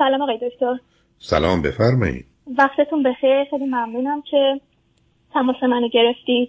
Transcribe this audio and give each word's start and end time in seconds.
سلام 0.00 0.22
آقای 0.22 0.38
دکتر. 0.50 0.76
سلام 1.18 1.62
بفرمایید. 1.62 2.26
وقتتون 2.58 3.02
بخیر. 3.02 3.44
خیلی 3.44 3.64
ممنونم 3.64 4.22
که 4.22 4.60
تماس 5.34 5.62
منو 5.62 5.88
گرفتید. 5.88 6.48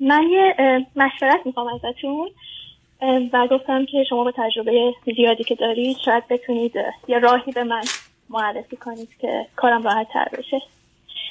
من 0.00 0.22
یه 0.30 0.54
مشورت 0.96 1.40
می‌خوام 1.44 1.66
ازتون 1.66 2.30
و 3.32 3.48
گفتم 3.50 3.84
که 3.84 4.04
شما 4.08 4.24
با 4.24 4.32
تجربه 4.36 4.94
زیادی 5.16 5.44
که 5.44 5.54
دارید 5.54 5.96
شاید 6.04 6.28
بتونید 6.28 6.74
یه 7.08 7.18
راهی 7.18 7.52
به 7.52 7.64
من 7.64 7.82
معرفی 8.30 8.76
کنید 8.76 9.08
که 9.20 9.46
کارم 9.56 9.82
راحت 9.82 10.06
تر 10.12 10.28
بشه. 10.38 10.62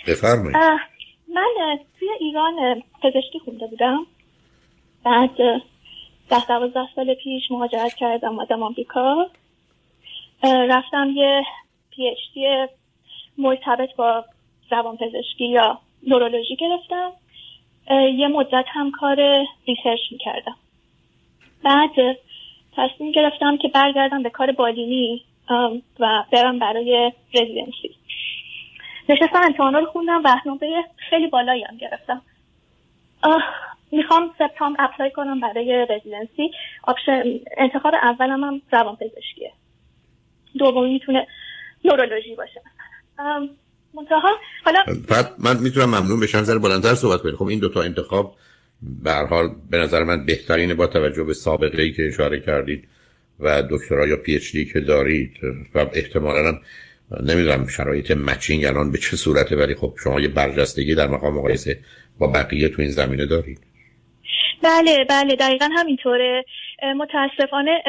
بفرمایید. 0.07 0.57
من 1.35 1.77
توی 1.99 2.09
ایران 2.19 2.83
پزشکی 3.03 3.39
خونده 3.45 3.67
بودم. 3.67 4.05
بعد 5.05 5.37
ده 6.29 6.45
دوازده 6.47 6.87
سال 6.95 7.13
پیش 7.13 7.51
مهاجرت 7.51 7.93
کردم 7.93 8.39
اومدم 8.39 8.63
آمریکا. 8.63 9.25
رفتم 10.43 11.09
یه 11.15 11.45
PhD 11.91 12.67
مرتبط 13.37 13.95
با 13.95 14.25
روان 14.69 14.97
پزشکی 14.97 15.45
یا 15.45 15.79
نورولوژی 16.07 16.55
گرفتم. 16.55 17.11
یه 18.17 18.27
مدت 18.27 18.65
هم 18.67 18.91
کار 18.91 19.45
research 19.67 20.11
می‌کردم. 20.11 20.55
بعد 21.63 22.17
تصمیم 22.77 23.11
گرفتم 23.11 23.57
که 23.57 23.67
برگردم 23.67 24.23
به 24.23 24.29
کار 24.29 24.51
بالینی 24.51 25.21
و 25.99 26.23
برم 26.31 26.59
برای 26.59 27.11
residency. 27.33 27.95
نشستم 29.09 29.41
امتحانا 29.43 29.79
رو 29.79 29.85
خوندم 29.85 30.21
و 30.23 30.39
نمره 30.45 30.83
خیلی 30.97 31.27
بالایی 31.27 31.63
هم 31.63 31.77
گرفتم. 31.77 32.21
می‌خوام 33.91 34.33
سپتامبر 34.39 34.83
apply 34.83 35.11
کنم 35.11 35.39
برای 35.39 35.87
residency. 35.89 36.51
انتخاب 37.57 37.93
اولم 37.95 38.43
هم 38.43 38.61
روان 38.71 38.95
پزشکیه 38.95 39.51
دومی 40.59 40.93
می‌تونه 40.93 41.27
نورولوژی 41.85 42.35
باشه. 42.35 42.61
منتها 43.93 44.37
حالا 44.65 44.79
بعد 45.09 45.33
من 45.39 45.57
می‌تونم 45.57 45.89
ممنون 45.89 46.19
بشم 46.19 46.43
یه 46.43 46.48
ذره 46.48 46.57
بلندتر 46.57 46.95
صحبت 46.95 47.21
کنید 47.21 47.35
خب 47.35 47.45
این 47.45 47.59
دوتا 47.59 47.81
انتخاب 47.81 48.35
به 49.03 49.13
حال 49.13 49.49
به 49.69 49.77
نظر 49.77 50.03
من 50.03 50.25
بهترینه 50.25 50.73
با 50.73 50.87
توجه 50.87 51.23
به 51.23 51.33
سابقه 51.33 51.81
ای 51.81 51.91
که 51.91 52.07
اشاره 52.07 52.39
کردید 52.39 52.87
و 53.39 53.63
دکترا 53.71 54.07
یا 54.07 54.17
PhD 54.17 54.65
که 54.65 54.79
دارید. 54.79 55.31
و 55.75 55.85
احتمالا 55.93 56.59
نمی‌دونم 57.23 57.67
شرایط 57.67 58.11
matching 58.11 58.65
الان 58.65 58.91
به 58.91 58.97
چه 58.97 59.17
صورته 59.17 59.55
ولی 59.55 59.75
خب 59.75 59.93
شما 60.03 60.21
یه 60.21 60.27
برجستگی 60.27 60.95
در 60.95 61.07
مقام 61.07 61.33
مقایسه 61.33 61.79
با 62.19 62.27
بقیه 62.27 62.69
تو 62.69 62.81
این 62.81 62.91
زمینه 62.91 63.25
دارید. 63.25 63.59
بله 64.63 65.05
بله 65.09 65.35
دقیقا 65.35 65.69
همینطوره. 65.77 66.45
متاسفانه 66.83 67.83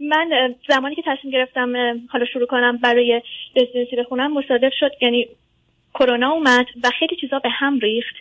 من 0.00 0.54
زمانی 0.68 0.94
که 0.94 1.02
تصمیم 1.06 1.32
گرفتم 1.32 1.72
حالا 2.08 2.24
شروع 2.24 2.46
کنم 2.46 2.76
برای 2.76 3.22
رزیدنسی 3.56 3.96
بخونم 3.96 4.32
مصادف 4.32 4.72
شد 4.80 4.90
یعنی 5.00 5.28
کرونا 5.94 6.30
اومد 6.30 6.66
و 6.84 6.90
خیلی 6.98 7.16
چیزا 7.16 7.38
به 7.38 7.48
هم 7.50 7.78
ریخت. 7.78 8.14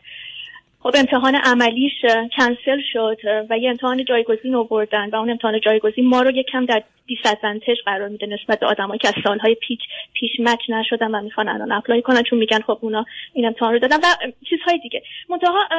خب 0.88 0.96
امتحان 1.00 1.36
عملیش 1.36 2.06
کنسل 2.38 2.82
شد 2.94 3.18
و 3.50 3.58
یه 3.58 3.70
امتحان 3.70 4.06
جایگزین 4.06 4.56
آوردن 4.56 5.10
و 5.10 5.16
اون 5.16 5.30
امتحان 5.30 5.60
جایگزین 5.60 6.08
ما 6.08 6.22
رو 6.22 6.32
یکم 6.32 6.66
در 6.66 6.84
دیسادوانتج 7.08 7.78
قرار 7.86 8.08
میده 8.08 8.28
نسبت 8.28 8.60
به 8.60 8.66
آدمایی 8.66 9.00
که 9.00 9.08
از 9.08 9.14
سالهای 9.24 9.56
پیش 9.56 9.80
پیش 10.14 10.32
مچ 10.40 10.70
نشدن 10.70 11.16
و 11.16 11.22
می‌خوان 11.22 11.50
الان 11.50 11.72
اپلای 11.72 12.02
کنن 12.02 12.22
چون 12.22 12.40
میگن 12.40 12.60
خب 12.60 12.78
اونا 12.82 13.06
این 13.34 13.46
امتحان 13.46 13.74
رو 13.74 13.80
دادن 13.80 13.96
و 13.96 14.32
چیزهای 14.50 14.78
دیگه. 14.78 15.04
منتها 15.30 15.70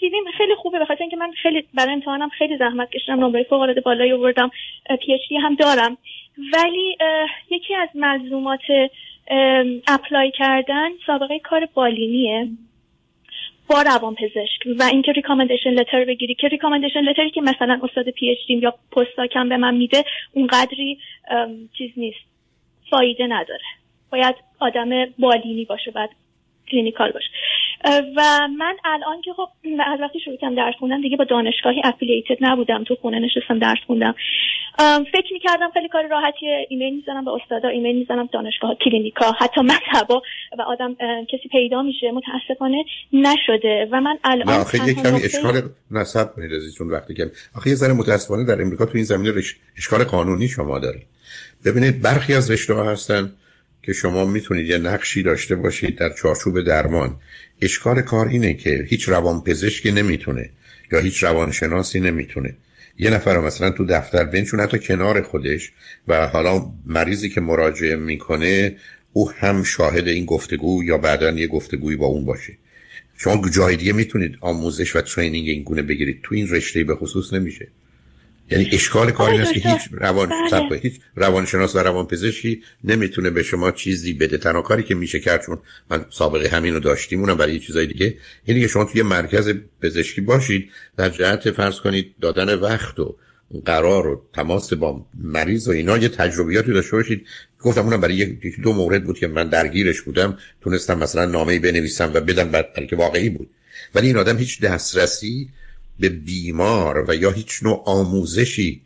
CV 0.00 0.16
م 0.16 0.24
خیلی 0.38 0.54
خوبه 0.54 0.78
به 0.78 0.84
خاطر 0.84 1.00
اینکه 1.00 1.16
من 1.16 1.32
خیلی 1.42 1.64
برای 1.74 1.92
امتحانم 1.92 2.28
خیلی 2.28 2.56
زحمت 2.56 2.90
کشیدم 2.90 3.24
نمره 3.24 3.42
فوق 3.42 3.60
العاده 3.60 3.80
بالایی 3.80 4.12
آوردم 4.12 4.50
PhD 5.00 5.36
هم 5.36 5.54
دارم. 5.54 5.96
ولی 6.52 6.96
یکی 7.50 7.74
از 7.74 7.88
ملزومات 7.94 8.90
apply 9.88 10.30
کردن 10.30 10.88
سابقه 11.06 11.38
کار 11.38 11.68
بالینیه. 11.74 12.48
با 13.68 13.82
روان 13.82 14.14
پزشک 14.14 14.66
و 14.78 14.82
اینکه 14.82 15.12
recommendation 15.12 15.70
letter 15.70 16.04
بگیری 16.04 16.34
که 16.34 16.48
recommendation 16.48 17.00
letter 17.00 17.26
ی 17.26 17.30
که 17.30 17.40
مثلا 17.40 17.80
استاد 17.82 18.10
PhD 18.10 18.50
یا 18.50 18.74
postdoc 18.92 19.41
م 19.41 19.48
به 19.48 19.56
من 19.56 19.74
میده 19.74 20.04
اونقدری 20.32 20.98
چیز 21.78 21.90
نیست 21.96 22.20
فایده 22.90 23.26
نداره. 23.26 23.64
باید 24.10 24.34
آدم 24.60 24.90
بالینی 25.18 25.64
باشه 25.64 25.90
باید 25.90 26.10
clinical 26.70 27.10
باشه. 27.10 27.28
و 28.16 28.48
من 28.58 28.76
الان 28.84 29.22
که 29.22 29.32
خب 29.32 29.48
از 29.86 30.00
وقتی 30.00 30.20
شروع 30.20 30.36
کردم 30.36 30.54
درس 30.54 30.74
خوندم 30.74 31.00
دیگه 31.00 31.16
با 31.16 31.24
دانشگاهی 31.24 31.80
affiliated 31.84 32.36
نبودم 32.40 32.84
تو 32.84 32.94
خونه 32.94 33.18
نشستم 33.18 33.58
درس 33.58 33.78
خوندم. 33.86 34.14
فکر 35.12 35.32
می‌کردم 35.32 35.70
خیلی 35.74 35.88
کار 35.88 36.06
راحتی 36.10 36.46
ایمیل 36.68 36.94
می‌زنم 36.94 37.24
به 37.24 37.30
استادا 37.30 37.68
ایمیل 37.68 37.96
می‌زنم 37.96 38.28
دانشگاه 38.32 38.74
کلینیکا 38.84 39.32
حتی 39.40 39.60
مطبا 39.60 40.22
و 40.58 40.62
آدم 40.62 40.94
کسی 41.32 41.48
پیدا 41.52 41.82
میشه. 41.82 42.10
متاسفانه 42.10 42.84
نشده 43.12 43.88
و 43.92 44.00
من 44.00 44.18
الان 44.24 44.48
آخه 44.60 44.88
یک 44.88 45.02
کمی 45.02 45.22
اشکال 45.24 45.62
نسب 45.90 46.28
چون 46.78 46.90
وقتی 46.90 47.14
که 47.14 47.30
آخه 47.56 47.70
یه 47.70 47.76
ذره 47.76 47.92
متاسفانه 47.92 48.44
در 48.44 48.62
امریکا 48.62 48.86
تو 48.86 48.92
این 48.94 49.04
زمینه 49.04 49.42
اشکال 49.76 50.04
قانونی 50.04 50.48
شما 50.48 50.78
دارید 50.78 51.06
ببینید 51.64 52.02
برخی 52.02 52.34
از 52.34 52.50
رشته 52.50 52.74
ها 52.74 52.90
هستن 52.90 53.32
که 53.82 53.92
شما 53.92 54.24
می‌تونید 54.24 54.66
یه 54.66 54.78
نقشی 54.78 55.22
داشته 55.22 55.56
باشید 55.56 55.98
در 55.98 56.10
چارچوب 56.22 56.60
درمان. 56.60 57.16
اشکال 57.62 58.02
کار 58.02 58.28
اینه 58.28 58.54
که 58.54 58.84
هیچ 58.88 59.08
روانپزشکی 59.08 59.92
نمی‌تونه 59.92 60.50
یا 60.92 60.98
هیچ 60.98 61.24
روانشناسی 61.24 62.00
نمی‌تونه 62.00 62.54
یه 62.98 63.10
نفر 63.10 63.38
مثلا 63.38 63.70
تو 63.70 63.84
دفتر 63.84 64.24
بنشون 64.24 64.60
حتی 64.60 64.78
کنار 64.78 65.22
خودش 65.22 65.72
و 66.08 66.26
حالا 66.26 66.72
مریضی 66.86 67.28
که 67.28 67.40
مراجعه 67.40 67.96
می‌کنه 67.96 68.76
او 69.12 69.30
هم 69.30 69.62
شاهد 69.62 70.08
این 70.08 70.24
گفتگو 70.24 70.84
یا 70.84 70.98
بعدا 70.98 71.30
یه 71.30 71.46
گفتگویی 71.46 71.96
با 71.96 72.06
اون 72.06 72.24
باشه. 72.24 72.52
شما 73.16 73.48
جای 73.48 73.76
دیگه 73.76 73.92
می‌تونید 73.92 74.38
آموزش 74.40 74.96
و 74.96 75.00
ترینینگ 75.00 75.48
این 75.48 75.62
گونه 75.62 75.82
بگیرید. 75.82 76.20
تو 76.22 76.34
این 76.34 76.48
رشته 76.48 76.84
به 76.84 76.94
خصوص 76.94 77.32
نمیشه. 77.32 77.68
یعنی 78.50 78.68
اشکال 78.72 79.10
کار 79.10 79.30
این 79.30 79.40
است 79.40 79.52
که 79.52 79.60
هیچ 79.60 79.80
روان 79.92 80.32
بله. 80.52 80.78
هیچ 80.78 81.00
روانشناس 81.16 81.76
و 81.76 81.78
روانپزشکی 81.78 82.62
نمی‌تونه 82.84 83.30
به 83.30 83.42
شما 83.42 83.72
چیزی 83.72 84.12
بده. 84.12 84.38
تنها 84.38 84.62
کاری 84.62 84.82
که 84.82 84.94
میشه 84.94 85.20
کرد 85.20 85.42
چون 85.46 85.58
من 85.90 86.04
سابقه 86.10 86.48
همین 86.48 86.74
رو 86.74 86.80
داشتیم 86.80 87.20
اونم 87.20 87.36
برای 87.36 87.58
چیزای 87.58 87.86
دیگه 87.86 88.16
اینه 88.44 88.60
که 88.60 88.68
شما 88.68 88.84
توی 88.84 89.02
مرکز 89.02 89.54
پزشکی 89.82 90.20
باشید 90.20 90.70
در 90.96 91.08
جهت 91.08 91.50
فرض 91.50 91.80
کنید 91.80 92.14
دادن 92.20 92.54
وقت 92.54 93.00
و 93.00 93.16
قرار 93.64 94.06
و 94.06 94.22
تماس 94.32 94.72
با 94.72 95.06
مریض 95.14 95.68
و 95.68 95.70
اینا 95.70 95.98
یه 95.98 96.08
تجربیاتی 96.08 96.72
داشته 96.72 96.96
باشید. 96.96 97.26
گفتم 97.60 97.84
اونم 97.84 98.00
برای 98.00 98.14
یک 98.14 98.60
دو 98.62 98.72
مورد 98.72 99.04
بود 99.04 99.18
که 99.18 99.28
من 99.28 99.48
درگیرش 99.48 100.00
بودم. 100.00 100.38
تونستم 100.60 100.98
مثلا 100.98 101.26
نامه‌ای 101.26 101.58
بنویسم 101.58 102.10
و 102.14 102.20
بدم 102.20 102.50
بعد 102.50 102.86
که 102.90 102.96
واقعی 102.96 103.28
بود. 103.28 103.50
ولی 103.94 104.06
این 104.06 104.16
آدم 104.16 104.38
هیچ 104.38 104.60
دسترسی 104.60 105.48
به 106.00 106.08
بیمار 106.08 107.04
و 107.08 107.14
یا 107.14 107.30
هیچ 107.30 107.62
نوع 107.62 107.82
آموزشی 107.86 108.82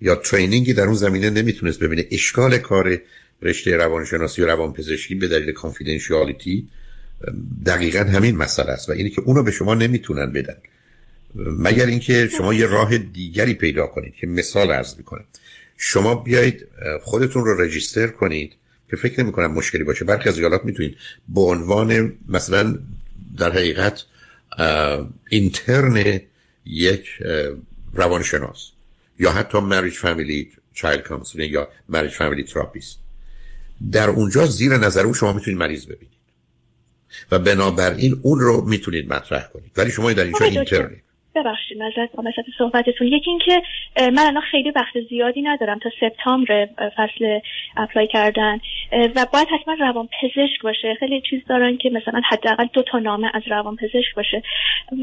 یا 0.00 0.14
ترینینگی 0.14 0.72
در 0.72 0.84
اون 0.84 0.94
زمینه 0.94 1.30
نمی‌تونست 1.30 1.80
ببینه. 1.80 2.06
اشکال 2.10 2.58
کار 2.58 2.98
رشته 3.42 3.76
روانشناسی 3.76 4.42
و 4.42 4.46
روانپزشکی 4.46 5.14
به 5.14 5.28
دلیل 5.28 5.52
کانفیدنشیالیتی 5.52 6.68
دقیقا 7.66 7.98
همین 7.98 8.36
مسئله 8.36 8.70
است 8.70 8.88
و 8.88 8.92
اینه 8.92 9.10
که 9.10 9.20
اونو 9.20 9.42
به 9.42 9.50
شما 9.50 9.74
نمی‌تونن 9.74 10.32
بدن. 10.32 10.56
مگر 11.34 11.86
اینکه 11.86 12.28
شما 12.38 12.54
یه 12.54 12.66
راه 12.66 12.98
دیگری 12.98 13.54
پیدا 13.54 13.86
کنید 13.86 14.14
که 14.14 14.26
مثال 14.26 14.70
عرض 14.70 14.96
می‌کنم. 14.96 15.24
شما 15.76 16.14
بیایید 16.14 16.66
خودتون 17.02 17.44
رو 17.44 17.60
رجیستر 17.60 18.06
کنید 18.06 18.52
که 18.90 18.96
فکر 18.96 19.22
نمی 19.22 19.32
کنم 19.32 19.52
مشکلی 19.52 19.84
باشه. 19.84 20.04
برخی 20.04 20.28
از 20.28 20.38
ایالات 20.38 20.64
می‌تونید 20.64 20.96
به 21.28 21.40
عنوان 21.40 22.12
مثلا 22.28 22.78
در 23.38 23.52
حقیقت 23.52 24.04
intern 25.28 26.20
یک 26.64 27.08
روانشناس 27.92 28.70
یا 29.18 29.32
حتی 29.32 29.58
marriage 29.60 29.94
family 29.94 30.52
child 30.74 31.02
counseling 31.02 31.52
یا 31.52 31.68
marriage 31.88 32.12
family 32.12 32.42
therapist 32.42 32.98
در 33.92 34.08
اونجا 34.10 34.46
زیر 34.46 34.76
نظر 34.76 35.04
او 35.06 35.14
شما 35.14 35.32
می‌تونید 35.32 35.60
مریض 35.60 35.86
ببینید. 35.86 36.18
و 37.30 37.38
بنابراین 37.38 38.20
اون 38.22 38.40
رو 38.40 38.60
می‌تونید 38.60 39.12
مطرح 39.12 39.48
کنید. 39.52 39.72
ولی 39.76 39.90
شما 39.90 40.12
در 40.12 40.24
اینجا 40.24 40.46
intern 40.46 41.02
ببخشید 41.42 41.78
با 42.14 42.22
وسط 42.26 42.44
صحبتتون. 42.58 43.06
یکی 43.06 43.30
اینکه 43.30 43.62
من 43.96 44.22
الان 44.22 44.42
خیلی 44.50 44.70
وقت 44.70 45.00
زیادی 45.08 45.42
ندارم 45.42 45.78
تا 45.78 45.90
سپتامبر 46.00 46.68
فصل 46.96 47.40
apply 47.76 48.06
کردن. 48.06 48.60
و 48.92 49.26
باید 49.32 49.48
حتما 49.48 49.74
روان 49.80 50.08
پزشک 50.22 50.62
باشه. 50.62 50.94
خیلی 50.94 51.20
چیز 51.30 51.42
دارن 51.48 51.76
که 51.76 51.90
مثلا 51.90 52.20
حداقل 52.30 52.66
دو 52.72 52.82
تا 52.82 52.98
نامه 52.98 53.30
از 53.34 53.42
روان 53.46 53.76
پزشک 53.76 54.14
باشه. 54.16 54.42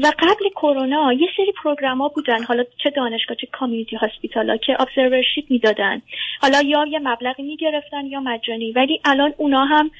و 0.02 0.12
قبل 0.18 0.48
کرونا 0.56 1.12
یه 1.12 1.28
سری 1.36 1.52
ها 1.84 2.08
بودن. 2.08 2.42
حالا 2.42 2.64
چه 2.84 2.90
دانشگاه 2.90 3.36
چه 3.36 3.46
community 3.46 3.96
hospital 3.96 4.49
ا 4.49 4.56
که 4.56 4.76
observership 4.82 5.44
می‌دادن. 5.50 6.02
حالا 6.42 6.62
یا 6.64 6.86
یه 6.86 6.98
مبلغی 6.98 7.42
می‌گرفتن 7.42 8.06
یا 8.06 8.20
مجانی. 8.20 8.72
ولی 8.72 9.00
الان 9.04 9.34
اونا 9.36 9.64
هم 9.64 9.90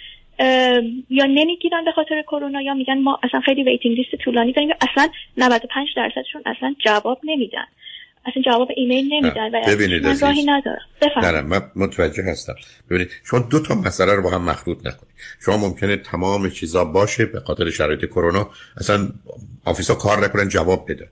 یا 1.11 1.27
نمی‌گیرن 1.27 1.85
به 1.85 1.93
خاطر 1.93 2.23
کرونا 2.23 2.63
یا 2.63 2.75
میگن 2.75 2.99
ما 2.99 3.21
اصلا 3.23 3.41
خیلی 3.41 3.63
waiting 3.65 3.97
list 3.97 4.25
طولانی 4.25 4.53
داریم 4.53 4.69
یا 4.69 4.77
اصلا 4.81 5.09
95 5.37 5.89
درصدشون 5.97 6.43
اصلا 6.47 6.75
جواب 6.85 7.21
نمیدن. 7.25 7.65
اصلا 8.27 8.43
جواب 8.43 8.69
ایمیل 8.77 9.13
نمیدن 9.13 9.47
و 9.47 9.61
من 10.09 10.19
راهی 10.21 10.45
ندارم 10.45 10.87
نه 11.23 11.31
نه 11.31 11.41
من 11.41 11.61
متوجه 11.77 12.23
هستم. 12.23 12.55
ببینید 12.91 13.11
شما 13.25 13.41
دو 13.41 13.61
تا 13.63 13.75
مسئله 13.75 14.15
رو 14.15 14.23
با 14.23 14.31
هم 14.31 14.43
مخلوط 14.43 14.79
نکنید. 14.79 15.15
شما 15.45 15.57
ممکنه 15.57 15.97
تمام 15.97 16.51
چیزا 16.51 16.85
باشه 16.85 17.27
به 17.27 17.41
خاطر 17.41 17.71
شرایط 17.71 18.05
کرونا 18.05 18.51
اصلا 18.77 19.09
آفیسا 19.65 19.95
کار 19.95 20.25
نکنن 20.25 20.49
جواب 20.49 20.91
بده 20.91 21.09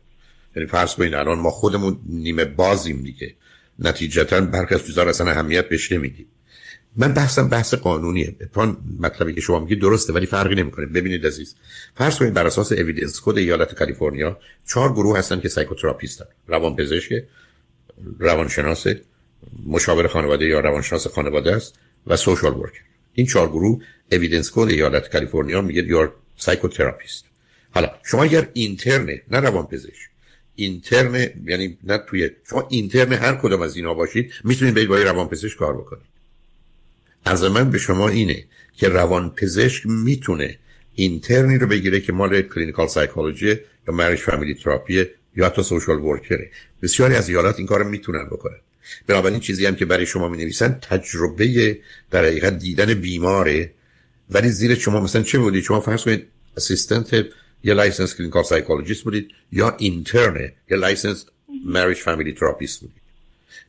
یعنی 0.56 0.69
فرض 0.69 0.94
کنید 0.94 1.15
الان 1.15 1.38
ما 1.38 1.50
خودمون 1.50 1.99
نیمه 2.09 2.44
بازیم 2.44 3.03
دیگه. 3.03 3.35
نتیجتا 3.79 4.41
برخی 4.41 4.75
از 4.75 4.87
چیزا 4.87 5.03
اصلا 5.03 5.31
اهمیت 5.31 5.69
بهش 5.69 5.93
نمیدیم. 5.93 6.27
من 6.96 7.14
بحثم 7.14 7.49
بحث 7.49 7.75
قانونیه. 7.75 8.37
پان 8.52 8.76
مطلبی 9.00 9.35
که 9.35 9.41
شما 9.41 9.61
میگید 9.61 9.81
درسته 9.81 10.12
ولی 10.12 10.26
فرقی 10.26 10.55
نمی‌کنه. 10.55 10.87
ببینید 10.87 11.26
عزیز 11.26 11.55
فرض 11.96 12.19
کنید 12.19 12.35
بر 12.35 12.46
اساس 12.46 12.73
اویدنس 12.73 13.20
کد 13.25 13.38
ایالت 13.38 13.75
کالیفرنیا 13.75 14.38
چهار 14.67 14.93
گروه 14.93 15.19
هستن 15.19 15.41
که 15.41 15.49
psychotherapist 15.49 16.17
ن. 16.17 16.27
روان 16.49 16.76
پزشک 16.76 17.25
روانشناس 18.19 18.87
مشاور 19.67 20.08
خانواده 20.08 20.44
یا 20.44 20.61
روانشناس 20.61 21.06
خانواده 21.06 21.56
است 21.56 21.75
و 22.06 22.17
social 22.17 22.55
worker 22.55 22.81
این 23.12 23.26
چهار 23.26 23.49
گروه 23.49 23.82
evidence 24.12 24.51
code 24.55 24.69
ایالت 24.69 25.12
کالیفرنیا 25.12 25.61
میگه 25.61 25.82
you're 25.83 26.12
psychotherapist 26.37 27.25
حالا 27.70 27.91
شما 28.05 28.23
اگر 28.23 28.49
intern 28.53 29.12
ه 29.12 29.23
نه 29.31 29.41
روان 29.41 29.67
پزشک 29.67 30.08
intern 30.55 31.15
یعنی 31.46 31.79
نه 31.85 31.99
توی 31.99 32.31
شما 32.50 32.67
intern 32.71 33.12
هر 33.12 33.35
کدام 33.35 33.62
از 33.62 33.76
اینا 33.76 33.94
باشید 33.94 34.32
می‌تونید 34.44 34.75
برید 34.75 34.88
با 34.88 34.96
روان 34.96 35.29
پزشک 35.29 35.58
کار 35.58 35.76
بکنید. 35.76 36.14
از 37.25 37.44
من 37.44 37.71
به 37.71 37.79
شما 37.79 38.09
اینه 38.09 38.44
که 38.76 38.88
روان 38.88 39.31
پزشک 39.31 39.87
می‌تونه 39.87 40.59
intern 40.95 41.49
ی 41.49 41.59
رو 41.59 41.67
بگیره 41.67 42.00
که 42.00 42.12
مال 42.12 42.43
clinical 42.43 42.87
psychology 42.87 43.47
یا 43.88 43.94
marriage 43.95 44.21
family 44.21 44.55
therapy 44.55 45.06
یا 45.37 45.47
حتی 45.47 45.62
social 45.62 45.99
worker 45.99 46.38
ه. 46.38 46.51
بسیاری 46.82 47.15
از 47.15 47.29
ایالات 47.29 47.59
این 47.59 47.67
کار 47.67 47.82
می‌تونن 47.82 48.26
بکنن. 48.26 48.56
بنابراین 49.06 49.41
چیزی 49.41 49.67
هم 49.67 49.76
که 49.76 49.85
برای 49.85 50.06
شما 50.06 50.29
می 50.29 50.37
نویسن 50.37 50.79
تجربه 50.82 51.79
در 52.11 52.25
حقیقت 52.25 52.59
دیدن 52.59 52.94
بیماره. 52.94 53.70
ولی 54.31 54.49
زیر 54.49 54.75
شما 54.75 55.00
مثلا 55.00 55.23
چه 55.23 55.38
بودید 55.38 55.65
شما 55.65 55.81
فرض 55.81 56.05
کنید 56.05 56.27
assistant 56.56 57.27
یه 57.65 57.75
licensed 57.75 58.17
clinical 58.17 58.43
psychologist 58.43 59.05
بودید 59.05 59.31
یا 59.53 59.77
intern 59.79 60.42
ه 60.42 60.53
یا 60.70 60.77
licensed 60.77 61.27
marriage 61.67 61.99
family 61.99 62.33
therapist 62.33 62.81
بودید. 62.81 63.04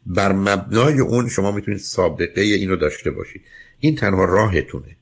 بر 0.06 0.32
مبنای 0.32 1.00
اون 1.00 1.30
شما 1.30 1.52
می‌تونید 1.52 1.80
سابقه 1.80 2.42
اینو 2.42 2.76
داشته 2.76 3.12
باشید. 3.12 3.42
این 3.80 3.96
تنها 3.96 4.26
راهتونه. 4.26 4.98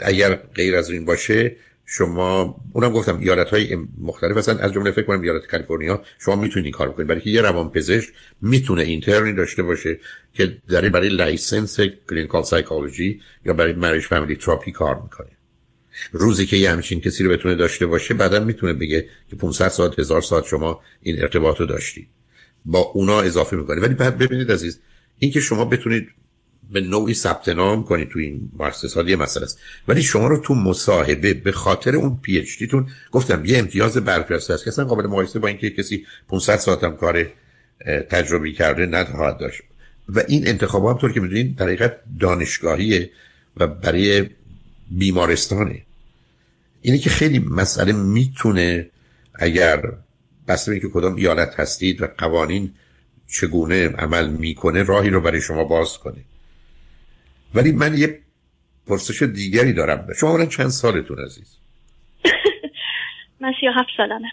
اگر 0.00 0.34
غیر 0.34 0.76
از 0.76 0.90
این 0.90 1.04
باشه 1.04 1.56
شما 1.88 2.60
اونم 2.72 2.92
گفتم 2.92 3.18
ایالت 3.18 3.48
های 3.48 3.78
مختلف 4.00 4.36
هستن. 4.36 4.58
از 4.58 4.72
جمله 4.72 4.90
فکر 4.90 5.02
کنم 5.02 5.20
ایالت 5.20 5.46
کالیفرنیا. 5.46 6.02
شما 6.18 6.36
می‌تونید 6.36 6.64
این 6.64 6.72
کار 6.72 6.88
بکنید 6.88 7.08
برای 7.08 7.20
که 7.20 7.30
یه 7.30 7.40
روان 7.40 7.70
پزشک 7.70 8.12
می‌تونه 8.42 8.82
intern 8.82 9.25
ای 9.25 9.32
داشته 9.32 9.62
باشه 9.62 9.98
که 10.34 10.56
در 10.68 10.88
برای 10.88 11.08
license 11.08 11.80
clinical 12.10 12.42
psychology 12.42 13.20
یا 13.44 13.52
برای 13.52 13.72
marriage 13.72 14.02
family 14.02 14.36
therapy 14.36 14.72
کار 14.72 15.00
می‌کنه. 15.02 15.28
روزی 16.12 16.46
که 16.46 16.56
یه 16.56 16.70
همچین 16.70 17.00
کسی 17.00 17.24
رو 17.24 17.30
بتونه 17.30 17.54
داشته 17.54 17.86
باشه 17.86 18.14
بعدا 18.14 18.40
می‌تونه 18.40 18.72
بگه 18.72 19.08
که 19.30 19.36
500 19.36 19.68
ساعت 19.68 19.98
هزار 19.98 20.22
ساعت 20.22 20.44
شما 20.44 20.80
این 21.02 21.22
ارتباط 21.22 21.60
رو 21.60 21.66
داشتید. 21.66 22.08
با 22.66 22.78
اونا 22.78 23.20
اضافه 23.20 23.56
می‌کنه 23.56 23.80
ولی 23.80 23.94
ببینید 23.94 24.52
عزیز 24.52 24.78
اینکه 25.18 25.40
شما 25.40 25.64
بتونید 25.64 26.08
به 26.70 26.80
نوعی 26.80 27.14
ثبت 27.14 27.48
نام 27.48 27.84
کنید 27.84 28.08
تو 28.08 28.18
این 28.18 28.50
مؤسسات 28.58 29.08
یه 29.08 29.16
مسئله 29.16 29.44
است. 29.44 29.58
ولی 29.88 30.02
شما 30.02 30.28
رو 30.28 30.38
تو 30.38 30.54
مصاحبه 30.54 31.34
به 31.34 31.52
خاطر 31.52 31.96
اون 31.96 32.18
پی 32.22 32.38
اچ 32.38 32.62
تون 32.70 32.88
گفتم 33.12 33.44
یه 33.44 33.58
امتیاز 33.58 33.96
برجسته 33.96 34.54
است 34.54 34.64
که 34.64 34.70
قابل 34.70 35.06
مقایسه 35.06 35.38
با 35.38 35.48
اینکه 35.48 35.70
کسی 35.70 36.06
500 36.28 36.56
ساعت 36.56 36.84
هم 36.84 36.96
کار 36.96 37.26
تجربی 38.10 38.52
کرده 38.52 38.86
ندهد 38.86 39.38
داشت. 39.38 39.62
و 40.08 40.22
این 40.28 40.48
انتخاب 40.48 40.86
هم 40.86 40.98
طور 40.98 41.12
که 41.12 41.20
می‌دونید 41.20 41.56
در 41.56 41.66
حقیقت 41.66 41.96
دانشگاهیه 42.20 43.10
و 43.56 43.66
برای 43.66 44.30
بیمارستانه. 44.90 45.82
اینه 46.82 46.98
که 46.98 47.10
خیلی 47.10 47.38
مسئله 47.38 47.92
می‌تونه 47.92 48.90
اگر 49.34 49.82
بسته 50.48 50.72
اینکه 50.72 50.88
کدام 50.88 51.16
ایالت 51.16 51.60
هستید 51.60 52.02
و 52.02 52.06
قوانین 52.18 52.74
چگونه 53.28 53.88
عمل 53.88 54.28
می‌کنه 54.28 54.82
راهی 54.82 55.10
رو 55.10 55.20
برای 55.20 55.40
شما 55.40 55.64
باز 55.64 55.98
کنه. 55.98 56.24
ولی 57.54 57.72
من 57.72 57.98
یه 57.98 58.18
پرسش 58.86 59.22
دیگری 59.22 59.72
دارم. 59.72 60.08
شما 60.20 60.34
الان 60.34 60.48
چند 60.48 60.68
سالتون 60.68 61.18
عزیز؟ 61.24 61.56
من 63.40 63.52
سی 63.60 63.66
هفت 63.66 63.88
سالمه. 63.96 64.28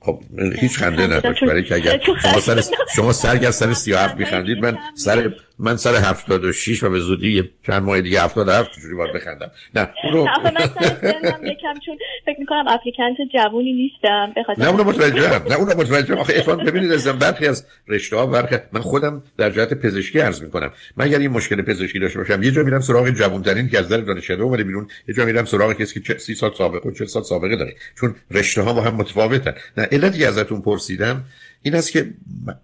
خب 0.00 0.22
هیچ 0.60 0.78
خنده 0.78 1.06
نداشت 1.06 1.44
برای 1.44 1.64
که 1.64 1.74
اگر 1.74 2.00
شما 2.22 2.40
سر 2.40 2.62
شما 2.96 3.12
سر 3.12 3.50
سر 3.50 3.72
37 3.72 4.16
میخندید 4.16 4.58
من 4.58 4.78
سر 4.94 5.32
من 5.58 5.76
سر 5.76 5.94
76 5.94 6.82
و 6.82 6.90
به 6.90 7.00
زودی 7.00 7.50
چند 7.66 7.82
ماه 7.82 8.00
دیگه 8.00 8.22
77 8.22 8.70
جوری 8.82 8.94
باید 8.94 9.14
بخندم. 9.14 9.50
نه 9.74 9.88
اونو 10.04 10.24
من 10.24 10.66
سر 10.66 11.16
یکم 11.42 11.74
چون 11.86 11.98
فکر 12.26 12.40
می‌کنم 12.40 12.64
اپلیکنت 12.68 13.16
جوونی 13.32 13.72
نیستم 13.72 14.32
بخاطر 14.36 14.62
نه 14.62 14.68
اونو 14.68 14.84
متوجهم 14.84 15.42
نه 15.48 15.54
اونو 15.54 15.74
متوجهم. 15.76 16.18
آخه 16.18 16.34
افان 16.36 16.64
ببینید 16.64 16.92
از 16.92 17.08
برخی 17.08 17.46
از 17.46 17.66
رشته 17.88 18.16
ها 18.16 18.26
برخی 18.26 18.56
من 18.72 18.80
خودم 18.80 19.22
در 19.36 19.50
جهت 19.50 19.74
پزشکی 19.74 20.18
عرض 20.18 20.42
می‌کنم. 20.42 20.70
من 20.96 21.04
اگر 21.04 21.18
این 21.18 21.30
مشکل 21.30 21.62
پزشکی 21.62 21.98
داشته 21.98 22.18
باشم 22.18 22.42
یه 22.42 22.50
جا 22.50 22.62
میرم 22.62 22.80
سراغ 22.80 23.10
جوانترین 23.10 23.68
که 23.68 23.78
از 23.78 23.84
نظر 23.84 24.00
دانشکده 24.00 24.42
اومده 24.42 24.64
بیرون 24.64 24.88
یه 25.08 25.14
جا 25.14 25.24
میرم 25.24 25.44
سراغ 25.44 25.72
کسی 25.72 26.00
که 26.00 26.18
30 26.18 26.34
سال 26.34 26.54
سابقه 26.58 26.88
و 26.88 26.92
40 26.92 27.06
سال 27.06 27.22
سابقه 27.22 27.56
داره. 27.56 27.74
چون 28.00 28.14
رشته 28.30 28.62
ها 28.62 28.72
با 28.72 28.82
هم 28.82 28.94
متفاوتن. 28.94 29.54
نه 29.76 29.88
علتی 29.92 30.24
ازتون 30.24 30.62
پرسیدم 30.62 31.24
این 31.64 31.74
است 31.74 31.92
که 31.92 32.14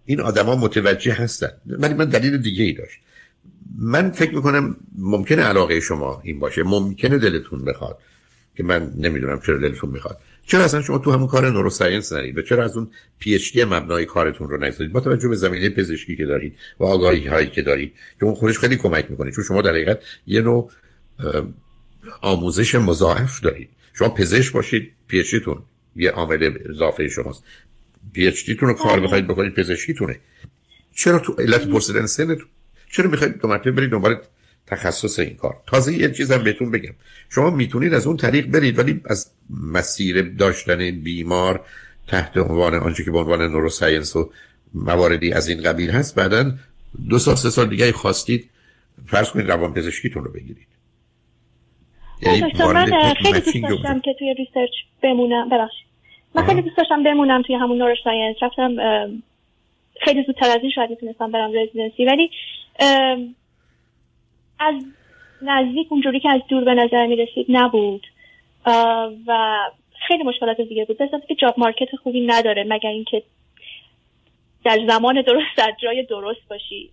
این 0.04 0.20
آدما 0.20 0.56
متوجه 0.56 1.12
هستن. 1.12 1.50
ولی 1.66 1.94
من 1.94 2.04
دلیل 2.04 2.36
دیگه 2.36 2.64
ای 2.64 2.72
داشت. 2.72 2.98
من 3.78 4.10
فکر 4.10 4.34
می‌کنم 4.34 4.76
ممکنه 4.98 5.42
علاقه 5.42 5.80
شما 5.80 6.20
این 6.24 6.38
باشه. 6.38 6.62
ممکنه 6.62 7.18
دلتون 7.18 7.64
بخواد 7.64 7.98
که 8.56 8.62
من 8.62 8.92
نمی‌دونم 8.96 9.40
چرا 9.40 9.58
دلتون 9.58 9.90
می‌خواد. 9.90 10.18
چرا 10.46 10.64
اصلا 10.64 10.82
شما 10.82 10.98
تو 10.98 11.12
همون 11.12 11.26
کار 11.26 11.50
neuroscience 11.50 12.12
نرید 12.12 12.38
و 12.38 12.42
چرا 12.42 12.64
از 12.64 12.76
اون 12.76 12.90
PhD 13.18 13.64
مبنای 13.64 14.04
کارتون 14.04 14.48
رو 14.48 14.64
نگذارید 14.64 14.92
با 14.92 15.00
توجه 15.00 15.28
به 15.28 15.36
زمینه 15.36 15.68
پزشکی 15.68 16.16
که 16.16 16.26
دارید 16.26 16.56
و 16.80 16.84
آگاهی 16.84 17.26
هایی 17.26 17.50
که 17.50 17.62
دارید 17.62 17.92
که 18.20 18.24
اون 18.24 18.34
خودش 18.34 18.58
خیلی 18.58 18.76
کمک 18.76 19.10
می‌کنه. 19.10 19.30
چون 19.30 19.44
شما 19.44 19.62
در 19.62 19.70
حقیقت 19.70 19.98
یه 20.26 20.40
نوع 20.40 20.70
آموزش 22.20 22.74
مضاعف 22.74 23.40
دارید. 23.40 23.68
شما 23.94 24.08
پزشک 24.08 24.52
باشید 24.52 24.92
PhD 25.08 25.34
یه 25.96 26.10
عامل 26.10 26.52
اضافه 26.70 27.08
شماست. 27.08 27.44
PhD 28.12 28.54
رو 28.54 28.72
کار 28.72 29.00
بخواید 29.00 29.26
بکنید 29.26 29.54
پزشکیتونه. 29.54 30.20
چرا 30.94 31.18
تو 31.18 31.32
علت 31.32 31.68
پرسیدن 31.68 32.06
سنتون 32.06 32.46
چرا 32.92 33.10
می‌خواید 33.10 33.40
دو 33.40 33.48
مرتبه 33.48 33.70
برید 33.70 33.90
دنبال 33.90 34.16
تخصص 34.66 35.18
این 35.18 35.36
کار؟ 35.36 35.56
تازه 35.66 35.94
یه 35.94 36.10
چیزم 36.10 36.44
بهتون 36.44 36.70
بگم. 36.70 36.94
شما 37.30 37.50
می‌تونید 37.50 37.94
از 37.94 38.06
اون 38.06 38.16
طریق 38.16 38.46
برید 38.46 38.78
ولی 38.78 39.00
از 39.04 39.30
مسیر 39.50 40.22
داشتن 40.22 40.90
بیمار 40.90 41.64
تحت 42.08 42.36
عنوان 42.36 42.74
آنچه 42.74 43.04
که 43.04 43.10
به 43.10 43.18
عنوان 43.18 43.42
neuroscience 43.42 44.16
و 44.16 44.30
مواردی 44.74 45.32
از 45.32 45.48
این 45.48 45.62
قبیل 45.62 45.90
هست 45.90 46.14
بعدا 46.14 46.54
دو 47.08 47.18
سال 47.18 47.34
سه 47.34 47.50
سال 47.50 47.68
دیگه 47.68 47.92
خواستید 47.92 48.50
فرض 49.06 49.30
کنید 49.30 49.50
روان 49.50 49.74
پزشکیتون 49.74 50.24
رو 50.24 50.32
بگیرید. 50.32 50.66
یعنی 52.22 52.40
من 52.58 53.14
خیلی 53.14 53.40
دوست 53.40 53.62
داشتم 53.62 54.00
که 54.00 54.14
توی 54.18 54.34
research 54.38 54.70
بمونم. 55.02 55.48
ببخشید. 55.48 55.89
من 56.34 56.46
خیلی 56.46 56.62
دوست 56.62 56.76
داشتم 56.76 57.02
بمونم 57.02 57.42
توی 57.42 57.54
همون 57.54 57.78
نوروساینس 57.78 58.36
رفتم 58.42 58.76
خیلی 60.00 60.22
زودتر 60.26 60.50
از 60.50 60.58
این 60.62 60.70
شاید 60.70 60.90
می‌تونستم 60.90 61.30
برم 61.30 61.52
رزیدنسی. 61.52 62.04
ولی 62.04 62.30
از 64.58 64.74
نزدیک 65.42 65.86
اونجوری 65.90 66.20
که 66.20 66.30
از 66.30 66.40
دور 66.48 66.64
به 66.64 66.74
نظر 66.74 67.06
می 67.06 67.16
رسید 67.16 67.46
نبود 67.48 68.06
و 69.26 69.58
خیلی 70.08 70.22
مشکلات 70.22 70.60
دیگه 70.60 70.84
بود. 70.84 70.98
بسید 70.98 71.26
که 71.28 71.34
جاب 71.34 71.54
مارکت 71.58 71.96
خوبی 71.96 72.26
نداره 72.26 72.64
مگر 72.68 72.90
اینکه 72.90 73.22
در 74.64 74.78
زمان 74.88 75.22
درست 75.22 75.56
در 75.56 75.72
جای 75.82 76.02
درست 76.02 76.48
باشی. 76.50 76.90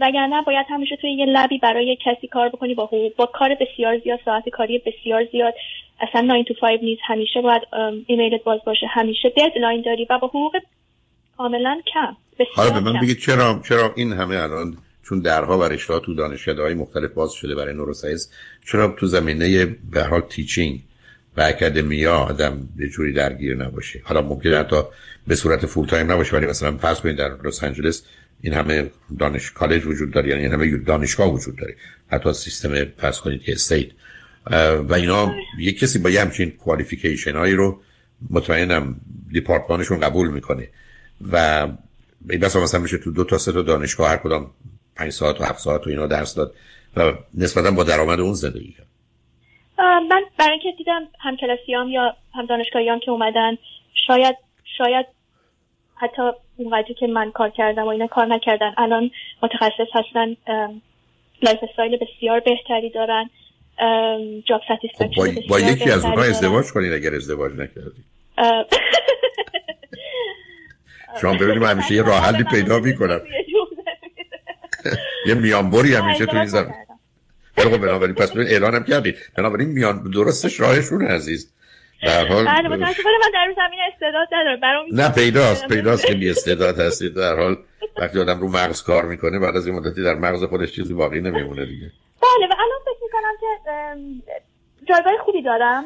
وگرنه 0.00 0.42
باید 0.46 0.66
همیشه 0.70 0.96
توی 0.96 1.12
یه 1.12 1.26
لبی 1.26 1.58
برای 1.58 1.98
کسی 2.04 2.26
کار 2.26 2.48
بکنی 2.48 2.74
با 2.74 2.86
حقوق. 2.86 3.16
با 3.16 3.26
کار 3.26 3.56
بسیار 3.60 3.98
زیاد 3.98 4.20
ساعت 4.24 4.48
کاری 4.48 4.82
بسیار 4.86 5.24
زیاد. 5.32 5.54
اصلا 6.00 6.20
9 6.20 6.44
to 6.44 6.60
5 6.60 6.80
نیست. 6.82 7.02
همیشه 7.06 7.40
باید 7.40 7.62
ایمیلت 8.06 8.44
باز 8.44 8.60
باشه. 8.66 8.86
همیشه 8.86 9.28
deadline 9.28 9.82
داری 9.82 10.06
و 10.10 10.18
با 10.18 10.26
حقوق 10.28 10.56
کاملا 11.36 11.80
کم. 11.94 12.16
حالا 12.54 12.70
به 12.70 12.80
من 12.80 13.00
بگید 13.00 13.18
چرا 13.18 13.60
چرا 13.68 13.92
این 13.96 14.12
همه 14.12 14.36
الان 14.36 14.76
چون 15.08 15.20
درها 15.20 15.58
و 15.58 15.62
رشته 15.62 16.00
تو 16.00 16.14
دانشکده 16.14 16.62
های 16.62 16.74
مختلف 16.74 17.12
باز 17.12 17.32
شده 17.32 17.54
برای 17.54 17.74
neuroscience 17.74 18.32
چرا 18.66 18.94
تو 18.98 19.06
زمینه 19.06 19.66
به 19.92 20.04
حال 20.04 20.20
teaching 20.20 20.80
و 21.36 21.40
academia 21.40 22.16
آدم 22.16 22.68
یه 22.76 22.88
جوری 22.88 23.12
درگیر 23.12 23.56
نباشه؟ 23.56 24.00
حالا 24.04 24.22
ممکنه 24.22 24.56
حتی 24.56 24.76
به 25.26 25.34
صورت 25.34 25.66
full 25.66 25.86
time 25.86 26.12
نباشه 26.12 26.36
ولی 26.36 26.46
مثلا 26.46 26.76
فرض 26.76 27.00
کنید 27.00 27.16
در 27.16 27.30
لس 27.44 27.64
آنجلس 27.64 28.04
این 28.40 28.54
همه 28.54 28.90
دانش 29.18 29.50
کالج 29.50 29.86
وجود 29.86 30.10
داره 30.10 30.28
یعنی 30.28 30.42
این 30.42 30.52
همه 30.52 30.76
دانشگاه 30.76 31.32
وجود 31.32 31.56
داره. 31.56 31.76
حتی 32.10 32.32
سیستم 32.32 32.84
فرض 32.84 33.20
کنید 33.20 33.42
که 33.42 33.52
استیت 33.52 33.88
و 34.88 34.94
اینا 34.94 35.34
یک 35.58 35.78
کسی 35.78 35.98
با 35.98 36.10
یه 36.10 36.20
همچین 36.20 36.50
کوالیفیکیشن 36.50 37.36
هایی 37.36 37.54
رو 37.54 37.80
مطمئنم 38.30 39.00
دیپارتمانشون 39.32 40.00
قبول 40.00 40.28
می‌کنه. 40.28 40.68
و 41.32 41.68
بس 42.28 42.56
مثلا 42.56 42.80
میشه 42.80 42.98
تو 42.98 43.10
دو 43.10 43.24
تا 43.24 43.38
سه 43.38 43.52
تا 43.52 43.62
دانشگاه 43.62 44.10
هر 44.10 44.16
کدام 44.16 44.50
پنج 44.96 45.12
ساعت 45.12 45.40
و 45.40 45.44
هفت 45.44 45.58
ساعت 45.58 45.86
و 45.86 45.90
اینا 45.90 46.06
درس 46.06 46.34
داد 46.34 46.54
و 46.96 47.12
نسبتا 47.34 47.70
با 47.70 47.84
درآمد 47.84 48.20
اون 48.20 48.34
زندگی 48.34 48.72
کرد. 48.72 48.86
من 49.78 50.22
برای 50.38 50.52
اینکه 50.52 50.78
دیدم 50.78 51.08
هم 51.20 51.36
کلاسیام 51.36 51.88
یا 51.88 52.16
هم 52.34 52.46
دانشگاهیام 52.46 53.00
که 53.00 53.10
اومدن 53.10 53.58
شاید 54.06 54.36
شاید 54.78 55.06
حتی 56.00 56.22
اونقدری 56.56 56.94
که 56.94 57.06
من 57.06 57.30
کار 57.30 57.50
کردم 57.50 57.82
و 57.82 57.88
اینا 57.88 58.06
کار 58.06 58.26
نکردن 58.26 58.74
الان 58.76 59.10
متخصص 59.42 59.88
هستن 59.94 60.36
لایف 61.42 61.58
استایل 61.70 61.96
بسیار 61.96 62.40
بهتری 62.40 62.90
دارن 62.90 63.30
جاب 64.44 64.60
خب 64.98 65.10
با, 65.16 65.28
با 65.48 65.60
یکی 65.60 65.90
از 65.90 66.04
اونها 66.04 66.22
ازدواج 66.22 66.66
کنید 66.66 66.92
اگر 66.92 67.14
ازدواج 67.14 67.52
نکردی 67.52 68.04
شما 71.20 71.34
ببینیم 71.34 71.64
همیشه 71.64 71.94
یه 71.94 72.02
راه 72.02 72.24
حلی 72.24 72.44
پیدا 72.44 72.78
می‌کنم 72.88 73.20
یه 75.28 75.34
میانبری 75.34 75.94
همیشه 75.94 76.26
تو 76.26 76.36
این 76.36 76.46
زمین. 76.46 76.74
خب 77.56 77.78
بنابراین 77.78 78.14
پس 78.14 78.32
ببین 78.32 78.46
اعلانم 78.46 78.84
کردی. 78.84 79.14
بنابراین 79.36 79.68
میان 79.68 80.10
درستش 80.10 80.60
راهشون 80.60 81.06
عزیز. 81.06 81.52
در 82.02 82.26
حال 82.26 82.44
بله 82.44 82.68
متاسفانه 82.68 83.16
من 83.22 83.30
در 83.34 83.54
زمین 83.56 83.78
استعداد 83.92 84.28
ندارم. 84.32 84.60
برام 84.60 84.86
نه 84.92 85.08
پیداست 85.08 85.68
پیداست 85.68 86.06
که 86.06 86.14
بی 86.14 86.30
استعداد 86.30 86.80
هستید. 86.80 87.14
در 87.14 87.36
حال 87.36 87.56
وقتی 87.96 88.20
آدم 88.20 88.40
رو 88.40 88.48
مغز 88.48 88.82
کار 88.82 89.04
می‌کنه 89.04 89.38
بعد 89.38 89.56
از 89.56 89.66
این 89.66 89.76
مدتی 89.76 90.02
در 90.02 90.14
مغز 90.14 90.44
خودش 90.44 90.72
چیزی 90.72 90.94
باقی 90.94 91.20
نمیمونه 91.20 91.66
دیگه. 91.66 91.90
بله 92.22 92.46
و 92.50 92.54
الان 92.58 92.78
فکر 92.84 93.02
می‌کنم 93.02 93.34
که 93.40 93.48
جایگاه 94.88 95.24
خوبی 95.24 95.42
دارم. 95.42 95.84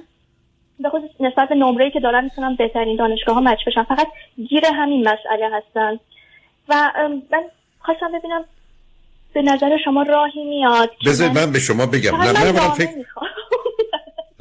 به 0.81 0.88
خصوص 0.88 1.11
نسبت 1.21 1.52
نمره‌ای 1.52 1.90
که 1.90 2.00
دارم 2.00 2.25
می‌تونم 2.25 2.57
بهترین 2.57 2.97
دانشگاه 2.97 3.35
ها 3.35 3.40
مچ 3.40 3.59
بشم. 3.66 3.85
فقط 3.85 4.07
گیر 4.49 4.66
همین 4.66 5.00
مسئله 5.00 5.50
هستن 5.52 6.00
و 6.69 6.92
من 7.31 7.45
خواستم 7.81 8.19
ببینم 8.19 8.45
به 9.35 9.42
نظر 9.42 9.76
شما 9.85 10.02
راهی 10.02 10.45
میاد 10.45 10.90
بذارید 11.07 11.38
من 11.38 11.52
به 11.52 11.59
شما 11.59 11.87
بگم. 11.87 12.16
نه 12.16 12.52
من 12.52 12.71
فکر 12.71 12.88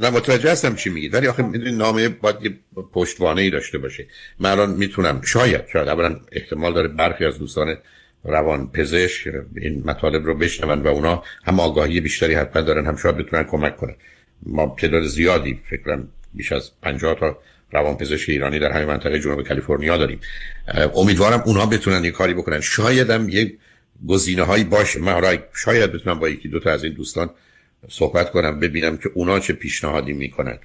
نه 0.02 0.10
متوجه 0.10 0.52
هستم 0.52 0.76
چی 0.76 0.90
میگید. 0.90 1.14
ولی 1.14 1.28
آخه 1.28 1.44
می‌دونید 1.44 1.76
نامه 1.76 2.10
باید 2.10 2.36
یه 2.42 2.54
پشتوانه 2.94 3.42
ای 3.42 3.50
داشته 3.50 3.78
باشه. 3.78 4.08
من 4.40 4.50
الان 4.50 4.70
می‌تونم 4.70 5.22
شاید 5.22 5.62
شاید. 5.74 5.88
اولا 5.88 6.20
احتمال 6.32 6.74
داره 6.74 6.88
برخی 6.88 7.26
از 7.26 7.40
دوستان 7.40 7.76
روان 8.24 8.72
پزشک 8.72 9.28
این 9.58 9.84
مطالب 9.86 10.26
رو 10.26 10.36
بشنون 10.36 10.82
و 10.82 10.88
اونا 10.88 11.24
هم 11.44 11.60
آگاهی 11.60 12.02
بیشتری 12.02 12.34
حتما 12.34 12.62
دارن 12.62 12.86
هم 12.86 12.96
شاید 12.96 13.18
بتونن 13.18 13.44
کمک 13.44 13.78
کنن. 13.78 13.96
ما 14.46 14.76
تعداد 14.80 15.04
زیادی 15.04 15.60
فکرم 15.70 16.08
بیش 16.34 16.52
از 16.52 16.72
50 16.82 17.16
تا 17.20 17.38
روان 17.72 17.98
پزشک 17.98 18.30
ایرانی 18.30 18.60
در 18.60 18.72
همین 18.72 18.88
منطقه 18.88 19.20
جنوب 19.20 19.48
کالیفرنیا 19.48 19.98
داریم. 19.98 20.20
امیدوارم 20.96 21.44
اونها 21.46 21.66
بتونن 21.66 22.04
یه 22.04 22.12
کاری 22.12 22.34
بکنن. 22.34 22.62
شاید 22.62 23.10
هم 23.10 23.30
یه 23.30 23.54
گزینه 24.08 24.44
هایی 24.44 24.64
باشه. 24.64 25.00
من 25.00 25.40
شاید 25.54 25.92
بتونم 25.92 26.20
با 26.20 26.30
یکی 26.30 26.50
دو 26.50 26.60
تا 26.60 26.72
از 26.72 26.84
این 26.84 26.94
دوستان 26.94 27.30
صحبت 27.90 28.32
کنم 28.32 28.60
ببینم 28.60 28.98
که 28.98 29.10
اونا 29.14 29.40
چه 29.40 29.54
پیشنهادی 29.54 30.14
می‌کنن. 30.14 30.58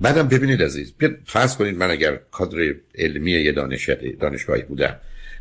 بعدم 0.00 0.28
ببینید 0.28 0.62
عزیز 0.62 0.94
فرض 1.24 1.56
کنید 1.56 1.76
من 1.76 1.90
اگر 1.90 2.20
کادر 2.30 2.74
علمی 2.94 3.30
یه 3.30 3.52
دانش 3.52 3.90
دانشگاهی 4.20 4.62
بودم 4.62 4.96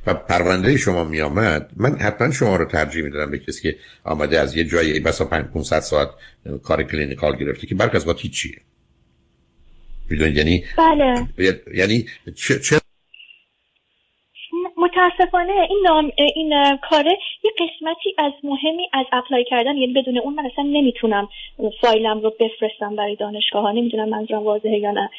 و 0.07 0.13
پرونده 0.13 0.77
شما 0.77 1.03
می 1.03 1.21
آمد 1.21 1.69
من 1.75 1.95
حتما 1.95 2.31
شما 2.31 2.55
رو 2.55 2.65
ترجیح 2.65 3.03
می‌دادم 3.03 3.31
به 3.31 3.39
کسی 3.39 3.61
که 3.61 3.77
آمده 4.03 4.39
از 4.39 4.55
یه 4.55 4.63
جایی 4.63 4.99
بسا 4.99 5.25
500 5.25 5.79
ساعت 5.79 6.09
کار 6.63 6.83
clinical 6.83 7.35
گرفته 7.35 7.67
که 7.67 7.75
برک 7.75 7.95
از 7.95 8.05
هیچیه. 8.17 8.55
می‌دونید؟ 10.09 10.37
یعنی 10.37 10.65
بله. 10.77 11.27
یعنی 11.73 12.05
چه, 12.35 12.59
چه 12.59 12.81
متاسفانه 14.95 15.67
این 15.69 15.81
نام 15.85 16.11
این 16.17 16.77
کاره 16.77 17.17
یه 17.43 17.51
قسمتی 17.59 18.15
از 18.17 18.33
مهمی 18.43 18.89
از 18.93 19.05
apply 19.11 19.43
کردن 19.43 19.77
یعنی 19.77 19.93
بدون 19.93 20.17
اون 20.17 20.33
من 20.33 20.45
اصلا 20.45 20.63
نمی‌تونم 20.63 21.29
فایلم 21.81 22.21
رو 22.21 22.33
بفرستم 22.39 22.95
برای 22.95 23.15
دانشگاه 23.15 23.61
ها 23.61 23.71
نمی‌دونم 23.71 24.09
منظورم 24.09 24.43
واضحه 24.43 24.77
یا 24.77 24.91
نه. 24.91 25.09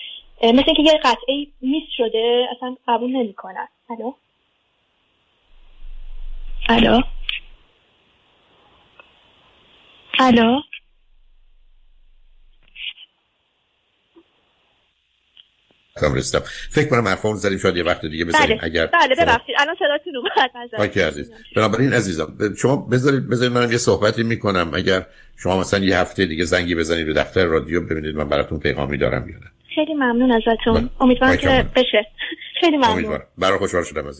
مثل 0.42 0.64
اینکه 0.66 0.82
یه 0.82 1.00
قطعه 1.04 1.46
میس 1.60 1.84
شده 1.96 2.48
اصلا 2.56 2.76
قبول 2.88 3.10
نمی‌کنن. 3.10 3.68
الو؟ 3.90 4.12
الو؟ 6.68 7.00
الو؟ 10.18 10.60
رسیدم. 16.02 16.44
فکر 16.70 16.88
کنم 16.88 17.08
حرفمون 17.08 17.36
زدیم 17.36 17.58
شاید 17.58 17.76
یه 17.76 17.84
وقت 17.84 18.06
دیگه 18.06 18.24
بزنیم 18.24 18.46
بله. 18.46 18.58
اگر 18.64 18.86
بله 18.86 19.14
ببخشید. 19.14 19.56
الان 19.58 19.76
صداتون 19.78 20.16
اومد 20.16 21.00
عزیز. 21.00 21.30
بنابراین 21.56 21.92
عزیزم 21.92 22.54
شما 22.58 22.76
بذارید 22.76 23.28
بذارید 23.28 23.56
من 23.56 23.70
یه 23.70 23.76
صحبتی 23.76 24.22
می‌کنم. 24.22 24.70
اگر 24.74 25.06
شما 25.36 25.60
مثلا 25.60 25.84
یه 25.84 25.98
هفته 25.98 26.26
دیگه 26.26 26.44
زنگی 26.44 26.74
بزنید 26.74 27.06
به 27.06 27.12
دفتر 27.12 27.44
رادیو 27.44 27.80
ببینید 27.80 28.16
من 28.16 28.28
براتون 28.28 28.58
پیغامی 28.58 28.96
دارم 28.96 29.28
یا 29.28 29.36
خیلی 29.74 29.94
ممنون 29.94 30.32
ازتون. 30.32 30.74
بله. 30.74 30.88
امیدوارم 31.00 31.36
که 31.36 31.66
بشه. 31.76 32.06
خیلی 32.60 32.76
ممنون. 32.76 33.18
برای 33.38 33.58
خوشحال 33.58 33.84
شدم 33.84 34.08
عزیز. 34.08 34.14